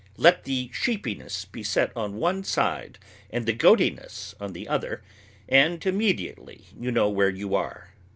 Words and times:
Let 0.17 0.45
the 0.45 0.71
sheepiness 0.73 1.45
be 1.45 1.61
set 1.61 1.95
on 1.95 2.15
one 2.15 2.43
side 2.43 2.97
and 3.29 3.45
the 3.45 3.53
goatiness 3.53 4.33
on 4.39 4.53
the 4.53 4.67
other, 4.67 5.03
and 5.47 5.85
immediately 5.85 6.65
you 6.75 6.89
know 6.91 7.07
where 7.07 7.29
you 7.29 7.53
are. 7.53 7.91